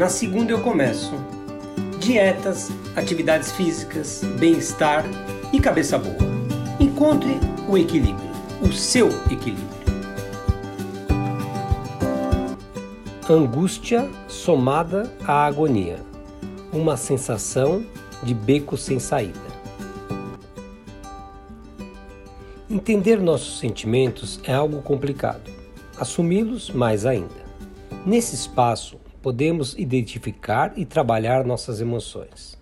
[0.00, 1.12] Na segunda eu começo.
[1.98, 5.04] Dietas, atividades físicas, bem-estar
[5.52, 6.16] e cabeça boa.
[6.80, 7.38] Encontre
[7.68, 8.30] o equilíbrio,
[8.62, 9.68] o seu equilíbrio.
[13.28, 15.98] Angústia somada à agonia.
[16.72, 17.84] Uma sensação
[18.22, 19.38] de beco sem saída.
[22.70, 25.50] Entender nossos sentimentos é algo complicado.
[25.98, 27.44] Assumi-los mais ainda.
[28.06, 32.58] Nesse espaço, podemos identificar e trabalhar nossas emoções.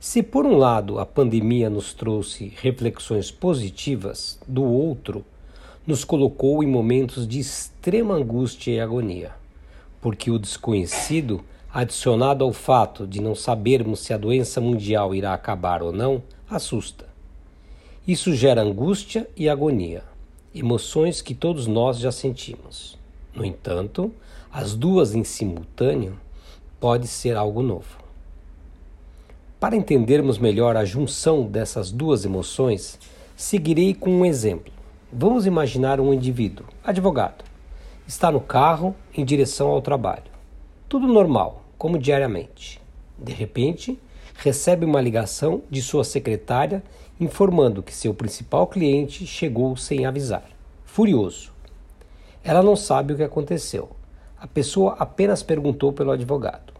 [0.00, 5.24] Se, por um lado, a pandemia nos trouxe reflexões positivas, do outro,
[5.86, 9.32] nos colocou em momentos de extrema angústia e agonia,
[10.00, 11.42] porque o desconhecido,
[11.72, 17.06] adicionado ao fato de não sabermos se a doença mundial irá acabar ou não, assusta.
[18.06, 20.04] Isso gera angústia e agonia,
[20.54, 22.98] emoções que todos nós já sentimos.
[23.34, 24.12] No entanto,
[24.52, 26.16] as duas em simultâneo
[26.78, 27.98] pode ser algo novo.
[29.58, 32.98] Para entendermos melhor a junção dessas duas emoções,
[33.34, 34.72] seguirei com um exemplo.
[35.12, 37.44] Vamos imaginar um indivíduo, advogado,
[38.06, 40.30] está no carro em direção ao trabalho.
[40.88, 42.80] Tudo normal, como diariamente.
[43.18, 43.98] De repente,
[44.34, 46.82] recebe uma ligação de sua secretária
[47.18, 50.44] informando que seu principal cliente chegou sem avisar.
[50.84, 51.53] Furioso.
[52.44, 53.88] Ela não sabe o que aconteceu.
[54.38, 56.74] A pessoa apenas perguntou pelo advogado.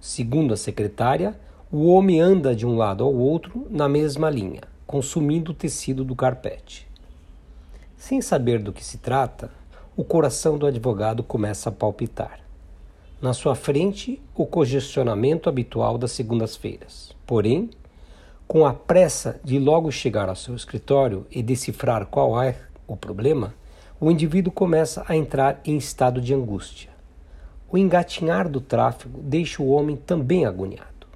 [0.00, 1.38] Segundo a secretária,
[1.70, 6.16] o homem anda de um lado ao outro na mesma linha, consumindo o tecido do
[6.16, 6.88] carpete.
[7.98, 9.50] Sem saber do que se trata,
[9.94, 12.40] o coração do advogado começa a palpitar.
[13.20, 17.14] Na sua frente, o congestionamento habitual das segundas-feiras.
[17.26, 17.68] Porém,
[18.48, 22.56] com a pressa de logo chegar ao seu escritório e decifrar qual é
[22.88, 23.52] o problema,
[24.00, 26.88] o indivíduo começa a entrar em estado de angústia.
[27.70, 31.06] O engatinhar do tráfego deixa o homem também agoniado.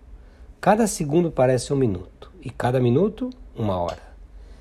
[0.60, 4.03] Cada segundo parece um minuto, e cada minuto, uma hora.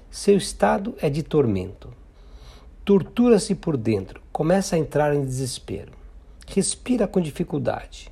[0.10, 1.90] Seu estado é de tormento.
[2.86, 5.92] Tortura-se por dentro, começa a entrar em desespero.
[6.48, 8.10] Respira com dificuldade.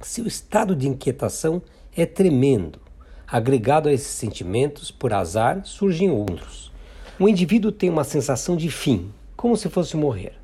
[0.00, 1.62] Seu estado de inquietação
[1.96, 2.80] é tremendo.
[3.26, 6.72] Agregado a esses sentimentos, por azar, surgem outros.
[7.20, 10.34] O indivíduo tem uma sensação de fim, como se fosse morrer.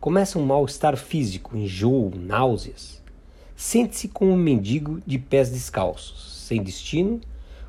[0.00, 3.00] Começa um mal-estar físico, enjoo, náuseas.
[3.54, 7.20] Sente-se como um mendigo de pés descalços, sem destino,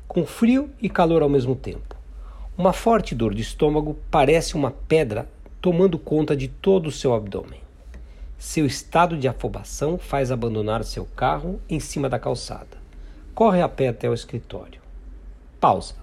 [0.08, 1.94] com frio e calor ao mesmo tempo.
[2.58, 5.28] Uma forte dor de estômago parece uma pedra
[5.60, 7.60] tomando conta de todo o seu abdômen.
[8.36, 12.78] Seu estado de afobação faz abandonar seu carro em cima da calçada.
[13.32, 14.80] Corre a pé até o escritório.
[15.60, 15.99] Pausa.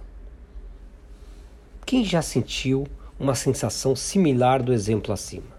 [1.88, 2.86] Quem já sentiu
[3.18, 5.56] uma sensação similar do exemplo acima?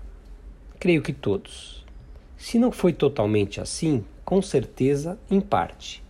[0.79, 1.83] Creio que todos.
[2.37, 6.03] Se não foi totalmente assim, com certeza, em parte.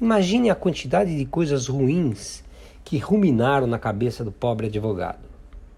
[0.00, 2.42] Imagine a quantidade de coisas ruins
[2.82, 5.28] que ruminaram na cabeça do pobre advogado.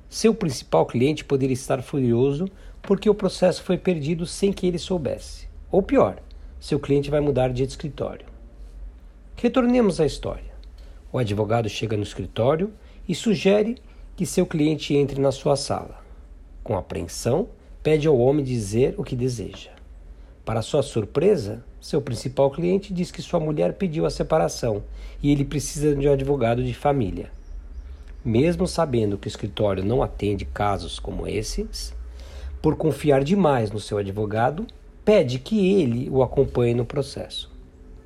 [0.09, 2.49] Seu principal cliente poderia estar furioso
[2.81, 5.47] porque o processo foi perdido sem que ele soubesse.
[5.71, 6.23] Ou pior,
[6.59, 8.25] seu cliente vai mudar de escritório.
[9.37, 10.55] Retornemos à história.
[11.13, 12.73] O advogado chega no escritório
[13.09, 13.77] e sugere
[14.17, 16.03] que seu cliente entre na sua sala.
[16.63, 17.49] Com apreensão,
[17.83, 19.71] pede ao homem dizer o que deseja.
[20.45, 24.83] Para sua surpresa, seu principal cliente diz que sua mulher pediu a separação
[25.23, 27.31] e ele precisa de um advogado de família.
[28.25, 31.95] Mesmo sabendo que o escritório não atende casos como esses,
[32.63, 34.67] por confiar demais no seu advogado,
[35.05, 37.51] pede que ele o acompanhe no processo.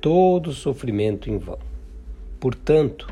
[0.01, 1.59] Todo sofrimento em vão.
[2.39, 3.07] Portanto,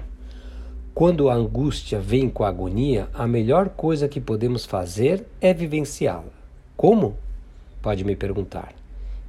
[0.97, 6.33] quando a angústia vem com a agonia, a melhor coisa que podemos fazer é vivenciá-la.
[6.75, 7.15] Como?
[7.83, 8.73] Pode me perguntar.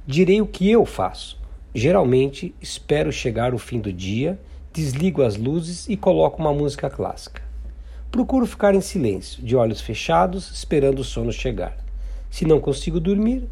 [0.03, 1.37] Direi o que eu faço.
[1.71, 4.39] Geralmente, espero chegar o fim do dia,
[4.73, 7.43] desligo as luzes e coloco uma música clássica.
[8.09, 11.77] Procuro ficar em silêncio, de olhos fechados, esperando o sono chegar.
[12.31, 13.43] Se não consigo dormir,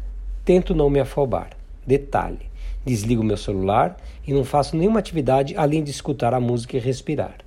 [0.44, 1.50] tento não me afobar.
[1.86, 2.50] Detalhe:
[2.84, 7.46] desligo meu celular e não faço nenhuma atividade além de escutar a música e respirar.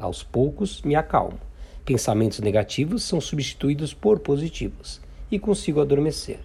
[0.00, 1.38] Aos poucos, me acalmo.
[1.84, 4.98] Pensamentos negativos são substituídos por positivos
[5.30, 6.38] e consigo adormecer.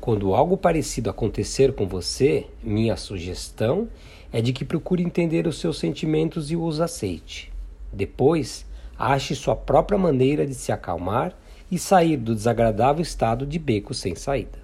[0.00, 3.88] Quando algo parecido acontecer com você, minha sugestão
[4.32, 7.52] é de que procure entender os seus sentimentos e os aceite.
[7.92, 8.64] Depois,
[8.96, 11.36] ache sua própria maneira de se acalmar
[11.72, 14.60] e sair do desagradável estado de beco sem saída.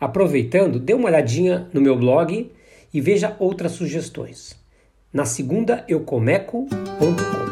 [0.00, 2.50] Aproveitando, dê uma olhadinha no meu blog
[2.94, 4.61] e veja outras sugestões
[5.12, 7.51] na segunda eucomeco.com.